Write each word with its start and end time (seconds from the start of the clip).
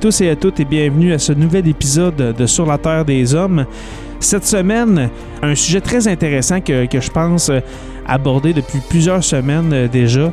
Tous 0.00 0.20
et 0.22 0.30
à 0.30 0.36
toutes 0.36 0.60
et 0.60 0.64
bienvenue 0.64 1.12
à 1.12 1.18
ce 1.18 1.32
nouvel 1.32 1.68
épisode 1.68 2.34
de 2.36 2.46
Sur 2.46 2.66
la 2.66 2.78
Terre 2.78 3.04
des 3.04 3.34
Hommes. 3.34 3.66
Cette 4.18 4.46
semaine, 4.46 5.10
un 5.42 5.54
sujet 5.54 5.80
très 5.80 6.08
intéressant 6.08 6.60
que, 6.60 6.86
je 6.90 7.10
pense 7.10 7.50
aborder 8.06 8.52
depuis 8.52 8.78
plusieurs 8.88 9.22
semaines 9.22 9.72
euh, 9.72 9.88
déjà. 9.88 10.32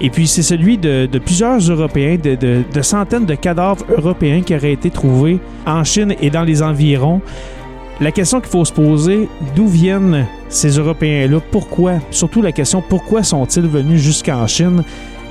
Et 0.00 0.10
puis 0.10 0.26
c'est 0.26 0.42
celui 0.42 0.78
de, 0.78 1.06
plusieurs 1.24 1.58
Européens, 1.60 2.16
de, 2.22 2.34
de- 2.34 2.62
de 2.72 2.82
centaines 2.82 3.26
de 3.26 3.34
cadavres 3.34 3.84
européens 3.96 4.40
qui 4.40 4.54
auraient 4.54 4.72
été 4.72 4.90
trouvés 4.90 5.38
en 5.66 5.84
Chine 5.84 6.14
et 6.20 6.30
dans 6.30 6.42
les 6.42 6.62
environs. 6.62 7.20
La 8.00 8.10
question 8.10 8.40
qu'il 8.40 8.50
faut 8.50 8.64
se 8.64 8.72
poser, 8.72 9.28
d'où 9.54 9.68
viennent 9.68 10.26
ces 10.48 10.78
Européens-là? 10.78 11.38
Pourquoi? 11.52 11.94
Surtout 12.10 12.42
la 12.42 12.50
question, 12.52 12.82
pourquoi 12.86 13.22
sont-ils 13.22 13.66
venus 13.68 14.00
jusqu'en 14.00 14.46
Chine? 14.46 14.82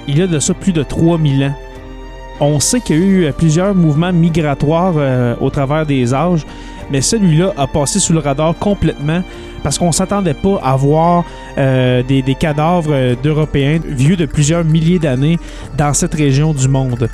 Il 0.07 0.17
y 0.17 0.21
a 0.21 0.27
de 0.27 0.39
ça 0.39 0.53
plus 0.53 0.71
de 0.71 0.83
3000 0.83 1.43
ans. 1.45 1.53
On 2.43 2.59
sait 2.59 2.81
qu'il 2.81 2.97
y 2.97 2.99
a 2.99 3.05
eu 3.05 3.25
euh, 3.25 3.31
plusieurs 3.31 3.75
mouvements 3.75 4.11
migratoires 4.11 4.95
euh, 4.97 5.35
au 5.39 5.51
travers 5.51 5.85
des 5.85 6.11
âges, 6.11 6.43
mais 6.89 6.99
celui-là 6.99 7.53
a 7.55 7.67
passé 7.67 7.99
sous 7.99 8.13
le 8.13 8.19
radar 8.19 8.55
complètement 8.57 9.21
parce 9.63 9.77
qu'on 9.77 9.91
s'attendait 9.91 10.33
pas 10.33 10.59
à 10.63 10.75
voir 10.75 11.23
euh, 11.59 12.01
des, 12.01 12.23
cadavres 12.33 13.13
d'Européens 13.21 13.79
vieux 13.87 14.15
de 14.15 14.25
plusieurs 14.25 14.65
milliers 14.65 14.97
d'années 14.97 15.37
dans 15.77 15.93
cette 15.93 16.15
région 16.15 16.51
du 16.51 16.67
monde. 16.67 17.09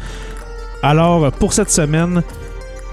Alors, 0.81 1.29
pour 1.33 1.51
cette 1.51 1.71
semaine, 1.71 2.23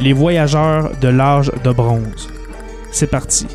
les 0.00 0.12
voyageurs 0.12 0.90
de 1.00 1.08
l'âge 1.08 1.52
de 1.62 1.70
bronze. 1.70 2.28
C'est 2.90 3.10
parti. 3.10 3.46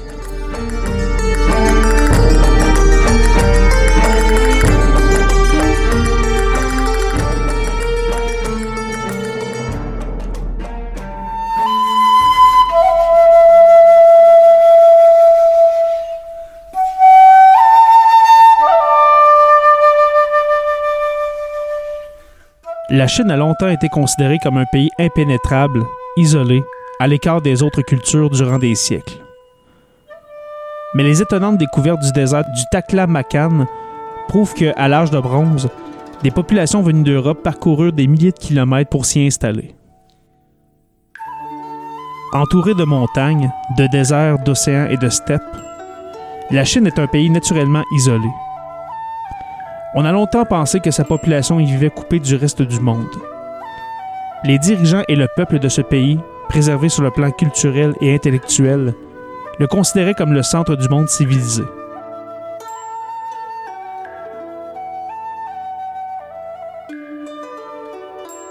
La 22.99 23.07
Chine 23.07 23.31
a 23.31 23.37
longtemps 23.37 23.69
été 23.69 23.87
considérée 23.87 24.39
comme 24.43 24.57
un 24.57 24.65
pays 24.65 24.89
impénétrable, 24.99 25.85
isolé, 26.17 26.65
à 26.99 27.07
l'écart 27.07 27.41
des 27.41 27.63
autres 27.63 27.81
cultures 27.81 28.29
durant 28.29 28.59
des 28.59 28.75
siècles. 28.75 29.23
Mais 30.95 31.03
les 31.03 31.21
étonnantes 31.21 31.57
découvertes 31.57 32.01
du 32.01 32.11
désert 32.11 32.43
du 32.43 32.61
Taklamakan 32.73 33.67
prouvent 34.27 34.53
qu'à 34.53 34.89
l'âge 34.89 35.11
de 35.11 35.19
bronze, 35.21 35.69
des 36.23 36.31
populations 36.31 36.81
venues 36.81 37.03
d'Europe 37.03 37.41
parcoururent 37.41 37.93
des 37.93 38.05
milliers 38.05 38.33
de 38.33 38.37
kilomètres 38.37 38.89
pour 38.89 39.05
s'y 39.05 39.25
installer. 39.25 39.73
Entourée 42.33 42.75
de 42.75 42.83
montagnes, 42.83 43.49
de 43.77 43.87
déserts, 43.87 44.39
d'océans 44.39 44.89
et 44.89 44.97
de 44.97 45.07
steppes, 45.07 45.41
la 46.51 46.65
Chine 46.65 46.85
est 46.85 46.99
un 46.99 47.07
pays 47.07 47.29
naturellement 47.29 47.83
isolé. 47.95 48.27
On 49.95 50.05
a 50.05 50.11
longtemps 50.11 50.45
pensé 50.45 50.79
que 50.79 50.91
sa 50.91 51.03
population 51.03 51.59
y 51.59 51.65
vivait 51.65 51.89
coupée 51.89 52.19
du 52.19 52.35
reste 52.35 52.61
du 52.61 52.79
monde. 52.79 53.07
Les 54.43 54.59
dirigeants 54.59 55.01
et 55.07 55.15
le 55.15 55.27
peuple 55.35 55.57
de 55.57 55.67
ce 55.67 55.81
pays, 55.81 56.19
préservés 56.47 56.89
sur 56.89 57.01
le 57.01 57.09
plan 57.09 57.31
culturel 57.31 57.93
et 57.99 58.13
intellectuel, 58.13 58.93
le 59.57 59.67
considéraient 59.67 60.13
comme 60.13 60.33
le 60.33 60.43
centre 60.43 60.75
du 60.75 60.87
monde 60.89 61.09
civilisé. 61.09 61.63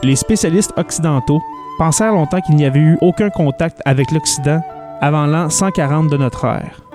Les 0.03 0.17
spécialistes 0.17 0.73
occidentaux 0.77 1.41
pensèrent 1.79 2.13
longtemps 2.13 2.41
qu'il 2.41 2.57
n'y 2.57 2.65
avait 2.65 2.81
eu 2.81 2.99
aucun 3.01 3.31
contact 3.31 3.81
avec 3.85 4.11
l'Occident 4.11 4.61
avant 5.01 5.27
l'an 5.27 5.51
140 5.51 6.11
de 6.11 6.17
notre 6.17 6.45
ère. 6.45 6.88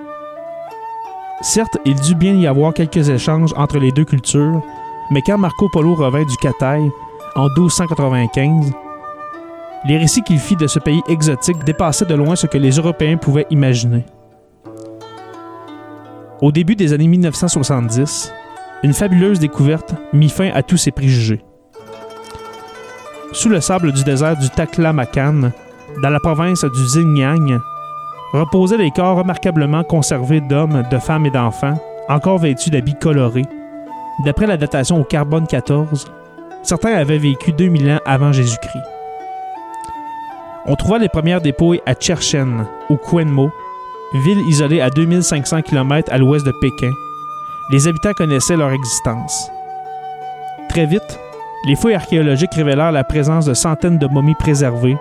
Certes, 1.44 1.78
il 1.84 2.00
dut 2.00 2.16
bien 2.16 2.36
y 2.36 2.48
avoir 2.48 2.74
quelques 2.74 3.10
échanges 3.10 3.54
entre 3.58 3.78
les 3.78 3.92
deux 3.92 4.06
cultures, 4.06 4.62
mais 5.12 5.22
quand 5.22 5.38
Marco 5.38 5.68
Polo 5.68 5.94
revint 5.94 6.24
du 6.24 6.38
Cathay 6.38 6.90
en 7.36 7.50
1295, 7.50 8.72
les 9.86 9.98
récits 9.98 10.22
qu'il 10.22 10.40
fit 10.40 10.56
de 10.56 10.68
ce 10.68 10.80
pays 10.80 11.02
exotique 11.10 11.62
dépassaient 11.66 12.06
de 12.06 12.16
loin 12.16 12.38
ce 12.38 12.48
que 12.48 12.58
les 12.58 12.72
Européens 12.72 13.18
pouvaient 13.18 13.46
imaginer. 13.50 14.06
Au 16.42 16.54
début 16.54 16.78
des 16.78 16.94
années 16.94 17.10
1970, 17.10 18.32
une 18.84 18.94
fabuleuse 18.94 19.40
découverte 19.40 19.96
mit 20.14 20.30
fin 20.30 20.50
à 20.54 20.64
tous 20.64 20.78
ces 20.78 20.92
préjugés. 20.92 21.44
Sous 23.34 23.50
le 23.50 23.60
sable 23.60 23.92
du 23.92 24.06
désert 24.06 24.38
du 24.38 24.50
Taklamakan, 24.50 25.52
dans 26.02 26.10
la 26.10 26.20
province 26.22 26.64
du 26.64 26.84
Xinjiang, 26.84 27.60
reposaient 28.34 28.78
les 28.78 28.92
corps 28.92 29.18
remarquablement 29.18 29.84
conservés 29.84 30.42
d'hommes, 30.42 30.84
de 30.90 30.98
femmes 30.98 31.28
et 31.28 31.32
d'enfants, 31.32 31.80
encore 32.10 32.40
vêtus 32.40 32.72
d'habits 32.72 32.96
colorés. 32.96 33.46
D'après 34.26 34.48
la 34.48 34.58
datation 34.58 35.00
au 35.00 35.04
carbone 35.04 35.48
14, 35.48 36.12
certains 36.64 36.94
avaient 36.94 37.20
vécu 37.20 37.52
2000 37.52 37.92
ans 37.92 38.00
avant 38.06 38.32
Jésus-Christ. 38.32 38.84
On 40.66 40.76
trouva 40.76 40.98
les 40.98 41.10
premières 41.10 41.42
dépouilles 41.42 41.82
à 41.86 41.94
Cherchen, 42.00 42.66
au 42.90 42.98
Quenmo, 42.98 43.52
ville 44.14 44.40
isolée 44.48 44.82
à 44.82 44.90
2500 44.90 45.62
km 45.62 46.12
à 46.12 46.18
l'ouest 46.18 46.46
de 46.46 46.54
Pékin. 46.62 46.92
Les 47.72 47.88
habitants 47.88 48.14
connaissaient 48.14 48.58
leur 48.58 48.72
existence. 48.72 49.50
Très 50.70 50.86
vite, 50.86 51.20
les 51.66 51.76
fouilles 51.76 51.96
archéologiques 51.96 52.54
révélèrent 52.54 52.92
la 52.92 53.04
présence 53.04 53.46
de 53.46 53.54
centaines 53.54 54.00
de 54.00 54.08
momies 54.08 54.36
préservées, 54.36 54.98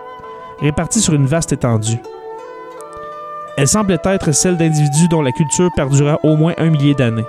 réparties 0.60 1.00
sur 1.00 1.14
une 1.14 1.26
vaste 1.26 1.52
étendue. 1.52 2.00
Elles 3.56 3.68
semblaient 3.68 3.98
être 4.04 4.32
celles 4.32 4.56
d'individus 4.56 5.08
dont 5.08 5.22
la 5.22 5.32
culture 5.32 5.70
perdura 5.76 6.18
au 6.22 6.36
moins 6.36 6.54
un 6.56 6.70
millier 6.70 6.94
d'années. 6.94 7.26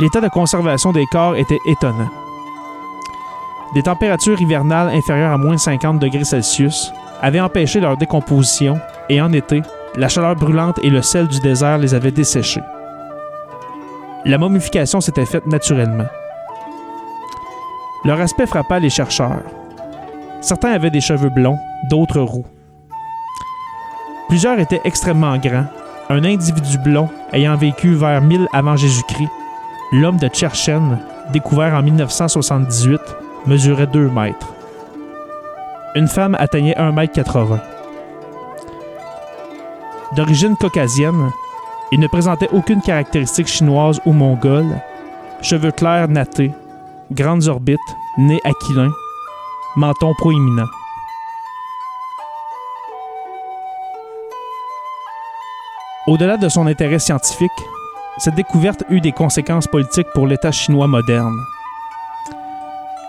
L'état 0.00 0.20
de 0.20 0.28
conservation 0.28 0.92
des 0.92 1.06
corps 1.06 1.36
était 1.36 1.58
étonnant. 1.66 2.10
des 3.74 3.82
températures 3.82 4.40
hivernales 4.40 4.94
inférieures 4.94 5.32
à 5.32 5.38
moins 5.38 5.56
50 5.56 5.98
degrés 5.98 6.24
Celsius 6.24 6.92
avaient 7.22 7.40
empêché 7.40 7.80
leur 7.80 7.96
décomposition 7.96 8.78
et 9.08 9.20
en 9.20 9.32
été, 9.32 9.62
la 9.96 10.08
chaleur 10.08 10.36
brûlante 10.36 10.78
et 10.82 10.90
le 10.90 11.02
sel 11.02 11.26
du 11.26 11.40
désert 11.40 11.78
les 11.78 11.94
avaient 11.94 12.12
desséchés. 12.12 12.62
La 14.24 14.38
momification 14.38 15.00
s'était 15.00 15.26
faite 15.26 15.46
naturellement. 15.46 16.06
Leur 18.04 18.20
aspect 18.20 18.46
frappa 18.46 18.78
les 18.78 18.90
chercheurs. 18.90 19.42
Certains 20.42 20.72
avaient 20.72 20.90
des 20.90 21.00
cheveux 21.00 21.30
blonds, 21.30 21.58
d'autres 21.88 22.20
roux. 22.20 22.44
Plusieurs 24.28 24.58
étaient 24.58 24.82
extrêmement 24.84 25.38
grands. 25.38 25.66
Un 26.10 26.22
individu 26.22 26.76
blond 26.76 27.08
ayant 27.32 27.56
vécu 27.56 27.94
vers 27.94 28.20
1000 28.20 28.46
avant 28.52 28.76
Jésus-Christ, 28.76 29.30
l'homme 29.92 30.18
de 30.18 30.28
Tcherchen, 30.28 30.98
découvert 31.32 31.72
en 31.72 31.82
1978, 31.82 33.00
mesurait 33.46 33.86
2 33.86 34.10
mètres. 34.10 34.52
Une 35.94 36.08
femme 36.08 36.36
atteignait 36.38 36.76
1 36.76 36.92
mètre 36.92 37.14
80. 37.14 37.58
D'origine 40.14 40.56
caucasienne, 40.56 41.30
il 41.90 42.00
ne 42.00 42.06
présentait 42.06 42.50
aucune 42.52 42.82
caractéristique 42.82 43.48
chinoise 43.48 43.98
ou 44.04 44.12
mongole, 44.12 44.78
cheveux 45.40 45.72
clairs 45.72 46.08
nattés, 46.08 46.52
grandes 47.10 47.48
orbites, 47.48 47.78
nez 48.18 48.40
aquilin, 48.44 48.90
menton 49.76 50.12
proéminent. 50.18 50.68
Au-delà 56.06 56.36
de 56.36 56.48
son 56.48 56.66
intérêt 56.66 56.98
scientifique, 56.98 57.50
cette 58.18 58.34
découverte 58.34 58.84
eut 58.90 59.00
des 59.00 59.12
conséquences 59.12 59.66
politiques 59.66 60.06
pour 60.14 60.26
l'État 60.26 60.52
chinois 60.52 60.86
moderne. 60.86 61.36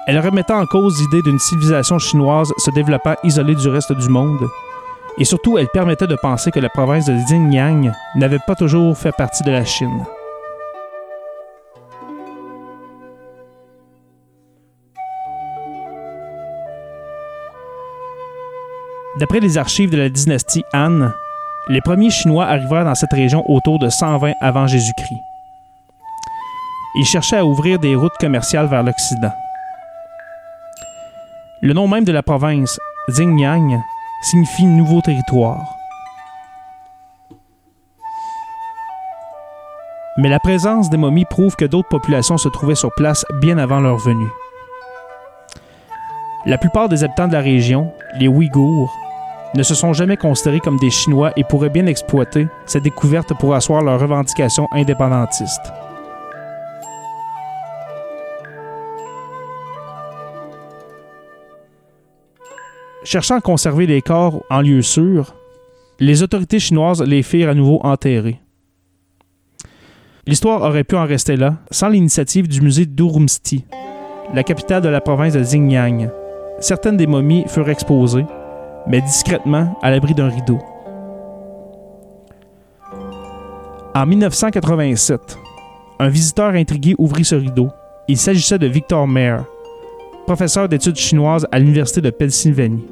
Elle 0.07 0.19
remettait 0.19 0.53
en 0.53 0.65
cause 0.65 0.99
l'idée 1.01 1.21
d'une 1.23 1.39
civilisation 1.39 1.99
chinoise 1.99 2.53
se 2.57 2.71
développant 2.71 3.15
isolée 3.23 3.55
du 3.55 3.67
reste 3.67 3.91
du 3.93 4.09
monde, 4.09 4.47
et 5.17 5.25
surtout 5.25 5.57
elle 5.57 5.67
permettait 5.67 6.07
de 6.07 6.15
penser 6.15 6.51
que 6.51 6.59
la 6.59 6.69
province 6.69 7.05
de 7.05 7.13
Xinjiang 7.13 7.91
n'avait 8.15 8.39
pas 8.45 8.55
toujours 8.55 8.97
fait 8.97 9.11
partie 9.11 9.43
de 9.43 9.51
la 9.51 9.65
Chine. 9.65 10.05
D'après 19.17 19.39
les 19.39 19.57
archives 19.57 19.89
de 19.89 19.97
la 19.97 20.09
dynastie 20.09 20.65
Han, 20.73 21.09
les 21.69 21.79
premiers 21.79 22.09
Chinois 22.09 22.45
arrivèrent 22.47 22.83
dans 22.83 22.95
cette 22.95 23.13
région 23.13 23.49
autour 23.49 23.79
de 23.79 23.87
120 23.87 24.33
avant 24.41 24.67
Jésus-Christ. 24.67 25.21
Ils 26.97 27.05
cherchaient 27.05 27.37
à 27.37 27.45
ouvrir 27.45 27.79
des 27.79 27.95
routes 27.95 28.17
commerciales 28.19 28.67
vers 28.67 28.83
l'Occident. 28.83 29.31
Le 31.61 31.73
nom 31.73 31.87
même 31.87 32.03
de 32.03 32.11
la 32.11 32.23
province, 32.23 32.77
Xinjiang, 33.09 33.81
signifie 34.21 34.65
nouveau 34.65 34.99
territoire. 34.99 35.65
Mais 40.17 40.29
la 40.29 40.39
présence 40.39 40.89
des 40.89 40.97
momies 40.97 41.25
prouve 41.25 41.55
que 41.55 41.65
d'autres 41.65 41.89
populations 41.89 42.37
se 42.37 42.49
trouvaient 42.49 42.75
sur 42.75 42.93
place 42.93 43.25
bien 43.41 43.57
avant 43.57 43.79
leur 43.79 43.97
venue. 43.97 44.29
La 46.45 46.57
plupart 46.57 46.89
des 46.89 47.03
habitants 47.03 47.27
de 47.27 47.33
la 47.33 47.41
région, 47.41 47.91
les 48.19 48.27
Ouïghours, 48.27 48.93
ne 49.55 49.63
se 49.63 49.73
sont 49.73 49.93
jamais 49.93 50.17
considérés 50.17 50.59
comme 50.59 50.77
des 50.77 50.89
Chinois 50.89 51.31
et 51.37 51.43
pourraient 51.43 51.69
bien 51.69 51.85
exploiter 51.85 52.47
cette 52.65 52.83
découverte 52.83 53.33
pour 53.39 53.55
asseoir 53.55 53.83
leurs 53.83 53.99
revendications 53.99 54.67
indépendantistes. 54.71 55.71
Cherchant 63.03 63.37
à 63.37 63.41
conserver 63.41 63.85
les 63.85 64.01
corps 64.01 64.43
en 64.49 64.61
lieu 64.61 64.81
sûr, 64.81 65.35
les 65.99 66.23
autorités 66.23 66.59
chinoises 66.59 67.03
les 67.03 67.23
firent 67.23 67.49
à 67.49 67.53
nouveau 67.53 67.79
enterrer. 67.83 68.41
L'histoire 70.27 70.63
aurait 70.63 70.83
pu 70.83 70.95
en 70.95 71.05
rester 71.05 71.37
là 71.37 71.57
sans 71.69 71.89
l'initiative 71.89 72.47
du 72.47 72.61
musée 72.61 72.87
d'Urumqi, 72.87 73.63
la 74.33 74.43
capitale 74.43 74.81
de 74.81 74.89
la 74.89 75.01
province 75.01 75.33
de 75.33 75.41
Xinjiang. 75.41 76.09
Certaines 76.59 76.97
des 76.97 77.05
momies 77.05 77.45
furent 77.47 77.69
exposées, 77.69 78.25
mais 78.87 79.01
discrètement 79.01 79.77
à 79.81 79.91
l'abri 79.91 80.13
d'un 80.13 80.29
rideau. 80.29 80.59
En 83.93 84.05
1987, 84.05 85.37
un 85.99 86.09
visiteur 86.09 86.53
intrigué 86.53 86.95
ouvrit 86.97 87.23
ce 87.23 87.35
rideau. 87.35 87.69
Il 88.07 88.17
s'agissait 88.17 88.59
de 88.59 88.67
Victor 88.67 89.07
Mayer, 89.07 89.37
professeur 90.25 90.67
d'études 90.67 90.97
chinoises 90.97 91.47
à 91.51 91.59
l'Université 91.59 92.01
de 92.01 92.09
Pennsylvanie. 92.09 92.85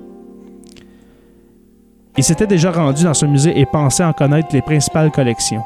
Il 2.18 2.24
s'était 2.24 2.48
déjà 2.48 2.72
rendu 2.72 3.04
dans 3.04 3.14
ce 3.14 3.26
musée 3.26 3.60
et 3.60 3.66
pensait 3.66 4.04
en 4.04 4.14
connaître 4.14 4.50
les 4.54 4.62
principales 4.62 5.12
collections. 5.12 5.64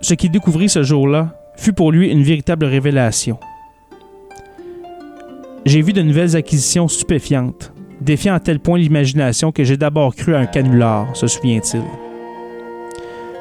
Ce 0.00 0.14
qu'il 0.14 0.30
découvrit 0.30 0.68
ce 0.68 0.82
jour-là 0.82 1.30
fut 1.56 1.72
pour 1.72 1.90
lui 1.90 2.10
une 2.10 2.22
véritable 2.22 2.64
révélation. 2.64 3.38
J'ai 5.66 5.82
vu 5.82 5.92
de 5.92 6.00
nouvelles 6.00 6.36
acquisitions 6.36 6.86
stupéfiantes, 6.86 7.72
défiant 8.00 8.34
à 8.34 8.38
tel 8.38 8.60
point 8.60 8.78
l'imagination 8.78 9.50
que 9.50 9.64
j'ai 9.64 9.76
d'abord 9.76 10.14
cru 10.14 10.32
à 10.32 10.38
un 10.38 10.46
canular, 10.46 11.08
se 11.16 11.26
souvient-il. 11.26 11.82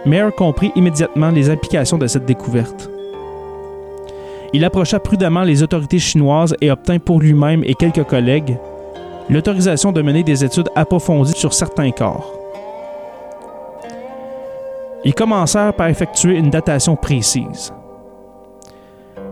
Mayer 0.07 0.31
comprit 0.35 0.71
immédiatement 0.75 1.29
les 1.29 1.51
implications 1.51 1.99
de 1.99 2.07
cette 2.07 2.25
découverte. 2.25 2.89
Il 4.53 4.65
approcha 4.65 4.99
prudemment 4.99 5.43
les 5.43 5.61
autorités 5.61 5.99
chinoises 5.99 6.55
et 6.61 6.71
obtint 6.71 6.97
pour 6.97 7.19
lui-même 7.19 7.63
et 7.63 7.75
quelques 7.75 8.05
collègues 8.05 8.57
l'autorisation 9.29 9.91
de 9.91 10.01
mener 10.01 10.23
des 10.23 10.43
études 10.43 10.69
approfondies 10.75 11.37
sur 11.37 11.53
certains 11.53 11.91
corps. 11.91 12.33
Ils 15.03 15.13
commencèrent 15.13 15.75
par 15.75 15.89
effectuer 15.89 16.37
une 16.37 16.49
datation 16.49 16.95
précise. 16.95 17.71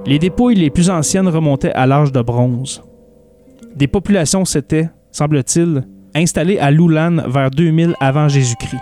Les 0.06 0.20
dépouilles 0.20 0.56
les 0.56 0.70
plus 0.70 0.90
anciennes 0.90 1.30
remontaient 1.30 1.72
à 1.72 1.86
l'âge 1.86 2.12
de 2.12 2.22
bronze. 2.22 2.84
Des 3.76 3.88
populations 3.88 4.44
s'étaient, 4.44 4.90
semble-t-il, 5.12 5.84
installées 6.14 6.60
à 6.60 6.72
Lulan 6.72 7.18
vers 7.28 7.50
2000 7.50 7.96
avant 8.02 8.28
Jésus-Christ. 8.28 8.82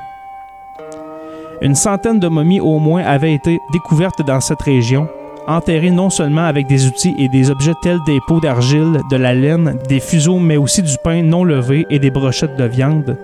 Une 1.61 1.75
centaine 1.75 2.19
de 2.19 2.27
momies 2.27 2.59
au 2.59 2.79
moins 2.79 3.03
avaient 3.03 3.35
été 3.35 3.59
découvertes 3.71 4.25
dans 4.25 4.41
cette 4.41 4.63
région, 4.63 5.07
enterrées 5.47 5.91
non 5.91 6.09
seulement 6.09 6.45
avec 6.45 6.65
des 6.65 6.87
outils 6.87 7.13
et 7.19 7.29
des 7.29 7.51
objets 7.51 7.75
tels 7.83 7.99
des 8.07 8.19
pots 8.27 8.39
d'argile, 8.39 8.99
de 9.11 9.15
la 9.15 9.35
laine, 9.35 9.77
des 9.87 9.99
fuseaux, 9.99 10.39
mais 10.39 10.57
aussi 10.57 10.81
du 10.81 10.95
pain 11.03 11.21
non 11.21 11.43
levé 11.43 11.85
et 11.91 11.99
des 11.99 12.09
brochettes 12.09 12.57
de 12.57 12.63
viande, 12.63 13.15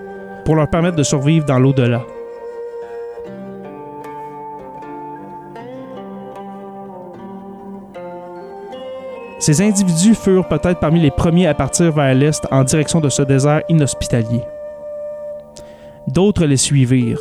pour 0.44 0.54
leur 0.54 0.70
permettre 0.70 0.96
de 0.96 1.02
survivre 1.02 1.46
dans 1.46 1.58
l'au-delà. 1.58 2.02
Ces 9.38 9.62
individus 9.62 10.14
furent 10.14 10.48
peut-être 10.48 10.80
parmi 10.80 11.00
les 11.00 11.12
premiers 11.12 11.46
à 11.46 11.54
partir 11.54 11.92
vers 11.92 12.14
l'est 12.14 12.44
en 12.50 12.64
direction 12.64 13.00
de 13.00 13.08
ce 13.08 13.22
désert 13.22 13.62
inhospitalier. 13.68 14.42
D'autres 16.08 16.44
les 16.44 16.56
suivirent. 16.56 17.20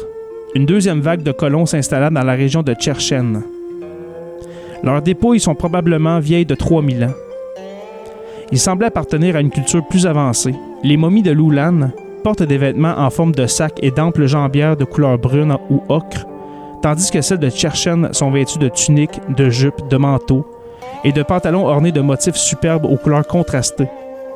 Une 0.56 0.66
deuxième 0.66 1.02
vague 1.02 1.22
de 1.22 1.32
colons 1.32 1.68
s'installa 1.68 2.10
dans 2.10 2.24
la 2.24 2.34
région 2.34 2.64
de 2.64 2.74
Tcherchen. 2.74 3.44
Leurs 4.82 5.02
dépouilles 5.02 5.40
sont 5.40 5.54
probablement 5.54 6.20
vieilles 6.20 6.46
de 6.46 6.56
3000 6.56 7.04
ans. 7.04 7.14
Ils 8.52 8.60
semblaient 8.60 8.88
appartenir 8.88 9.36
à 9.36 9.42
une 9.42 9.52
culture 9.52 9.86
plus 9.88 10.08
avancée. 10.08 10.56
Les 10.84 10.98
momies 10.98 11.22
de 11.22 11.32
Lulan 11.32 11.92
portent 12.24 12.44
des 12.44 12.58
vêtements 12.58 12.98
en 12.98 13.10
forme 13.10 13.34
de 13.34 13.46
sac 13.46 13.74
et 13.84 13.92
d'amples 13.92 14.26
jambières 14.26 14.78
de 14.78 14.86
couleur 14.86 15.20
brune 15.20 15.56
ou 15.70 15.84
ocre, 15.90 16.26
tandis 16.82 17.12
que 17.12 17.22
celles 17.22 17.40
de 17.40 17.50
Tcherchen 17.50 18.10
sont 18.14 18.32
vêtues 18.32 18.60
de 18.60 18.70
tuniques, 18.70 19.20
de 19.36 19.50
jupes, 19.50 19.88
de 19.90 19.98
manteaux, 19.98 20.46
et 21.04 21.12
de 21.12 21.24
pantalons 21.24 21.66
ornés 21.66 21.92
de 21.92 22.02
motifs 22.02 22.36
superbes 22.36 22.86
aux 22.86 22.98
couleurs 22.98 23.28
contrastées, 23.28 23.90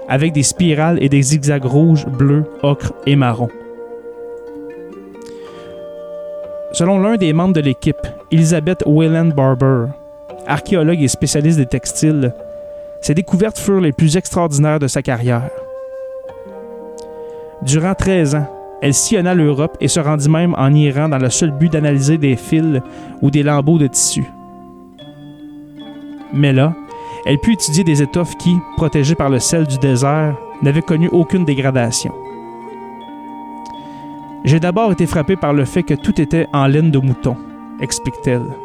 avec 0.07 0.33
des 0.33 0.43
spirales 0.43 1.01
et 1.01 1.09
des 1.09 1.21
zigzags 1.21 1.65
rouges, 1.65 2.05
bleus, 2.05 2.45
ocre 2.63 2.93
et 3.05 3.15
marron. 3.15 3.49
Selon 6.73 6.99
l'un 6.99 7.17
des 7.17 7.33
membres 7.33 7.53
de 7.53 7.61
l'équipe, 7.61 8.07
Elizabeth 8.31 8.83
Wayland 8.85 9.33
Barber, 9.35 9.87
archéologue 10.47 11.01
et 11.01 11.07
spécialiste 11.07 11.57
des 11.57 11.65
textiles, 11.65 12.33
ces 13.01 13.13
découvertes 13.13 13.57
furent 13.57 13.81
les 13.81 13.91
plus 13.91 14.15
extraordinaires 14.15 14.79
de 14.79 14.87
sa 14.87 15.01
carrière. 15.01 15.49
Durant 17.63 17.93
13 17.93 18.35
ans, 18.35 18.47
elle 18.81 18.93
sillonna 18.93 19.35
l'Europe 19.35 19.77
et 19.79 19.87
se 19.87 19.99
rendit 19.99 20.29
même 20.29 20.55
en 20.57 20.73
Iran 20.73 21.09
dans 21.09 21.19
le 21.19 21.29
seul 21.29 21.51
but 21.51 21.71
d'analyser 21.71 22.17
des 22.17 22.35
fils 22.35 22.81
ou 23.21 23.29
des 23.29 23.43
lambeaux 23.43 23.77
de 23.77 23.87
tissu. 23.87 24.25
Mais 26.33 26.53
là, 26.53 26.73
elle 27.25 27.39
put 27.39 27.53
étudier 27.53 27.83
des 27.83 28.01
étoffes 28.01 28.35
qui, 28.37 28.57
protégées 28.77 29.15
par 29.15 29.29
le 29.29 29.39
sel 29.39 29.67
du 29.67 29.77
désert, 29.77 30.35
n'avaient 30.61 30.81
connu 30.81 31.09
aucune 31.11 31.45
dégradation. 31.45 32.13
J'ai 34.43 34.59
d'abord 34.59 34.91
été 34.91 35.05
frappé 35.05 35.35
par 35.35 35.53
le 35.53 35.65
fait 35.65 35.83
que 35.83 35.93
tout 35.93 36.19
était 36.19 36.47
en 36.51 36.65
laine 36.65 36.89
de 36.89 36.97
mouton, 36.97 37.37
explique-t-elle. 37.79 38.55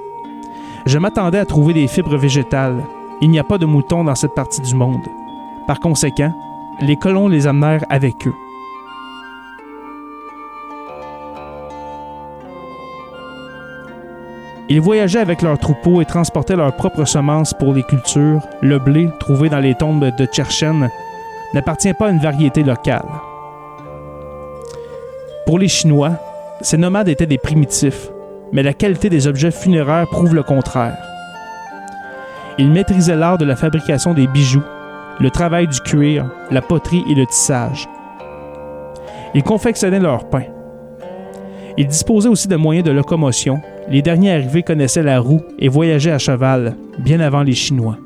Je 0.86 0.98
m'attendais 0.98 1.38
à 1.38 1.44
trouver 1.44 1.74
des 1.74 1.88
fibres 1.88 2.16
végétales. 2.16 2.84
Il 3.20 3.30
n'y 3.30 3.38
a 3.38 3.44
pas 3.44 3.58
de 3.58 3.66
moutons 3.66 4.04
dans 4.04 4.14
cette 4.14 4.34
partie 4.34 4.60
du 4.60 4.74
monde. 4.74 5.04
Par 5.66 5.80
conséquent, 5.80 6.32
les 6.80 6.96
colons 6.96 7.28
les 7.28 7.46
amenèrent 7.46 7.84
avec 7.90 8.26
eux. 8.26 8.34
Ils 14.68 14.80
voyageaient 14.80 15.20
avec 15.20 15.42
leurs 15.42 15.58
troupeaux 15.58 16.00
et 16.00 16.04
transportaient 16.04 16.56
leurs 16.56 16.74
propres 16.74 17.04
semences 17.04 17.54
pour 17.54 17.72
les 17.72 17.84
cultures. 17.84 18.40
Le 18.62 18.78
blé, 18.80 19.08
trouvé 19.20 19.48
dans 19.48 19.60
les 19.60 19.76
tombes 19.76 20.10
de 20.16 20.26
Tcherchen, 20.26 20.90
n'appartient 21.54 21.94
pas 21.94 22.08
à 22.08 22.10
une 22.10 22.18
variété 22.18 22.64
locale. 22.64 23.06
Pour 25.46 25.60
les 25.60 25.68
Chinois, 25.68 26.12
ces 26.62 26.76
nomades 26.76 27.08
étaient 27.08 27.26
des 27.26 27.38
primitifs, 27.38 28.10
mais 28.50 28.64
la 28.64 28.72
qualité 28.72 29.08
des 29.08 29.28
objets 29.28 29.52
funéraires 29.52 30.08
prouve 30.08 30.34
le 30.34 30.42
contraire. 30.42 30.98
Ils 32.58 32.72
maîtrisaient 32.72 33.14
l'art 33.14 33.38
de 33.38 33.44
la 33.44 33.54
fabrication 33.54 34.14
des 34.14 34.26
bijoux, 34.26 34.64
le 35.20 35.30
travail 35.30 35.68
du 35.68 35.78
cuir, 35.80 36.28
la 36.50 36.60
poterie 36.60 37.04
et 37.08 37.14
le 37.14 37.26
tissage. 37.26 37.88
Ils 39.34 39.44
confectionnaient 39.44 40.00
leur 40.00 40.28
pain. 40.28 40.44
Ils 41.76 41.86
disposaient 41.86 42.28
aussi 42.28 42.48
de 42.48 42.56
moyens 42.56 42.86
de 42.86 42.90
locomotion. 42.90 43.60
Les 43.88 44.02
derniers 44.02 44.32
arrivés 44.32 44.64
connaissaient 44.64 45.02
la 45.02 45.20
roue 45.20 45.42
et 45.58 45.68
voyageaient 45.68 46.10
à 46.10 46.18
cheval, 46.18 46.76
bien 46.98 47.20
avant 47.20 47.42
les 47.42 47.52
Chinois. 47.52 47.98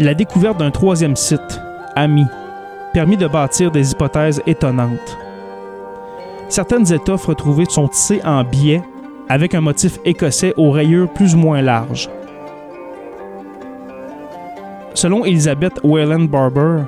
La 0.00 0.14
découverte 0.14 0.58
d'un 0.58 0.70
troisième 0.70 1.14
site, 1.14 1.60
Ami, 1.94 2.24
permit 2.92 3.16
de 3.16 3.28
bâtir 3.28 3.70
des 3.70 3.92
hypothèses 3.92 4.42
étonnantes. 4.46 5.18
Certaines 6.48 6.92
étoffes 6.92 7.26
retrouvées 7.26 7.66
sont 7.68 7.86
tissées 7.86 8.20
en 8.24 8.42
biais 8.42 8.82
avec 9.28 9.54
un 9.54 9.60
motif 9.60 10.00
écossais 10.04 10.54
aux 10.56 10.72
rayures 10.72 11.12
plus 11.12 11.36
ou 11.36 11.38
moins 11.38 11.62
larges. 11.62 12.08
Selon 14.94 15.24
Elizabeth 15.24 15.80
Wayland 15.84 16.28
Barber, 16.28 16.82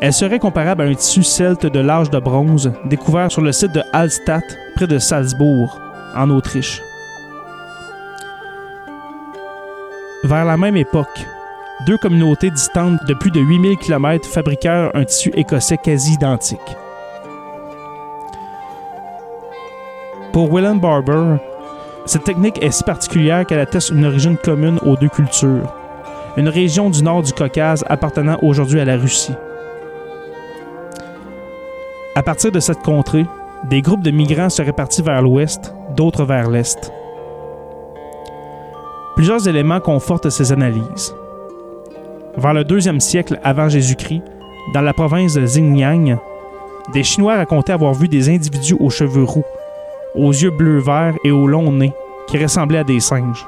elle 0.00 0.12
serait 0.12 0.38
comparable 0.38 0.82
à 0.82 0.86
un 0.86 0.94
tissu 0.94 1.22
celte 1.22 1.66
de 1.66 1.80
l'âge 1.80 2.10
de 2.10 2.18
bronze 2.18 2.72
découvert 2.86 3.30
sur 3.30 3.42
le 3.42 3.52
site 3.52 3.72
de 3.72 3.82
Hallstatt, 3.92 4.44
près 4.74 4.86
de 4.86 4.98
Salzbourg, 4.98 5.80
en 6.16 6.30
Autriche. 6.30 6.80
Vers 10.24 10.44
la 10.44 10.56
même 10.56 10.76
époque, 10.76 11.26
deux 11.86 11.98
communautés 11.98 12.50
distantes 12.50 13.04
de 13.06 13.14
plus 13.14 13.30
de 13.30 13.40
8000 13.40 13.76
km 13.78 14.28
fabriquèrent 14.28 14.90
un 14.94 15.04
tissu 15.04 15.32
écossais 15.34 15.78
quasi 15.78 16.14
identique. 16.14 16.60
Pour 20.32 20.52
William 20.52 20.78
Barber, 20.78 21.36
cette 22.06 22.24
technique 22.24 22.62
est 22.62 22.70
si 22.70 22.84
particulière 22.84 23.44
qu'elle 23.46 23.58
atteste 23.58 23.90
une 23.90 24.04
origine 24.04 24.36
commune 24.36 24.78
aux 24.82 24.96
deux 24.96 25.08
cultures, 25.08 25.72
une 26.36 26.48
région 26.48 26.88
du 26.88 27.02
nord 27.02 27.22
du 27.22 27.32
Caucase 27.32 27.84
appartenant 27.88 28.38
aujourd'hui 28.42 28.80
à 28.80 28.84
la 28.84 28.96
Russie. 28.96 29.34
À 32.14 32.22
partir 32.22 32.50
de 32.52 32.60
cette 32.60 32.82
contrée, 32.82 33.26
des 33.68 33.82
groupes 33.82 34.02
de 34.02 34.10
migrants 34.10 34.48
se 34.48 34.62
répartis 34.62 35.02
vers 35.02 35.22
l'ouest, 35.22 35.74
d'autres 35.94 36.24
vers 36.24 36.50
l'est. 36.50 36.92
Plusieurs 39.14 39.46
éléments 39.46 39.80
confortent 39.80 40.30
ces 40.30 40.52
analyses. 40.52 41.14
Vers 42.36 42.54
le 42.54 42.64
deuxième 42.64 43.00
siècle 43.00 43.38
avant 43.44 43.68
Jésus-Christ, 43.68 44.22
dans 44.72 44.80
la 44.80 44.94
province 44.94 45.34
de 45.34 45.42
Xinjiang, 45.42 46.18
des 46.92 47.02
Chinois 47.02 47.36
racontaient 47.36 47.72
avoir 47.72 47.94
vu 47.94 48.08
des 48.08 48.30
individus 48.30 48.76
aux 48.80 48.90
cheveux 48.90 49.24
roux, 49.24 49.44
aux 50.14 50.30
yeux 50.30 50.50
bleu-vert 50.50 51.14
et 51.24 51.30
au 51.30 51.46
long 51.46 51.70
nez, 51.70 51.92
qui 52.26 52.42
ressemblaient 52.42 52.78
à 52.78 52.84
des 52.84 53.00
singes. 53.00 53.46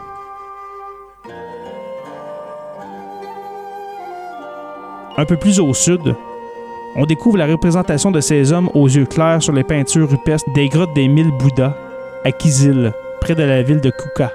Un 5.16 5.25
peu 5.26 5.37
plus 5.37 5.61
au 5.61 5.73
sud, 5.73 6.16
on 6.97 7.06
découvre 7.06 7.38
la 7.38 7.47
représentation 7.47 8.11
de 8.11 8.21
ces 8.21 8.52
hommes 8.52 8.68
aux 8.75 8.88
yeux 8.88 9.06
clairs 9.06 9.42
sur 9.42 9.52
les 9.52 9.62
peintures 9.62 10.09
rupestres 10.09 10.50
des 10.54 10.68
grottes 10.68 10.94
des 10.94 11.06
mille 11.06 11.30
Bouddhas 11.38 11.75
à 12.25 12.33
Kizil, 12.33 12.92
près 13.21 13.35
de 13.35 13.42
la 13.42 13.62
ville 13.62 13.80
de 13.80 13.90
Kuka. 13.90 14.33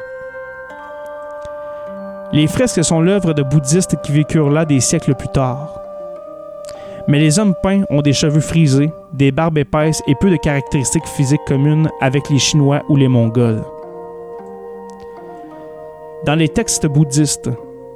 Les 2.32 2.48
fresques 2.48 2.84
sont 2.84 3.02
l'œuvre 3.02 3.34
de 3.34 3.44
bouddhistes 3.44 4.00
qui 4.04 4.12
vécurent 4.12 4.52
là 4.52 4.64
des 4.64 4.80
siècles 4.80 5.16
plus 5.16 5.30
tard. 5.30 5.82
Mais 7.08 7.20
les 7.20 7.40
hommes 7.40 7.56
peints 7.62 7.84
ont 7.90 8.02
des 8.02 8.14
cheveux 8.14 8.40
frisés, 8.40 8.92
des 9.12 9.32
barbes 9.32 9.58
épaisses 9.58 10.04
et 10.08 10.16
peu 10.16 10.30
de 10.30 10.36
caractéristiques 10.38 11.08
physiques 11.08 11.46
communes 11.48 11.90
avec 12.00 12.30
les 12.30 12.40
Chinois 12.40 12.84
ou 12.88 12.96
les 12.96 13.08
Mongols. 13.08 13.64
Dans 16.26 16.36
les 16.36 16.50
textes 16.50 16.86
bouddhistes, 16.86 17.50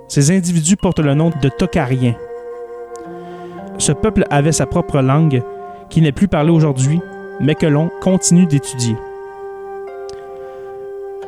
ces 0.07 0.31
individus 0.31 0.77
portent 0.77 0.99
le 0.99 1.13
nom 1.13 1.31
de 1.41 1.49
Tokariens. 1.49 2.15
Ce 3.77 3.91
peuple 3.91 4.25
avait 4.29 4.51
sa 4.51 4.65
propre 4.65 5.01
langue, 5.01 5.43
qui 5.89 6.01
n'est 6.01 6.11
plus 6.11 6.27
parlée 6.27 6.51
aujourd'hui, 6.51 7.01
mais 7.39 7.55
que 7.55 7.65
l'on 7.65 7.89
continue 8.01 8.45
d'étudier. 8.45 8.95